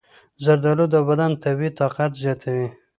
[0.43, 2.67] زردآلو د بدن طبیعي طاقت زیاتوي.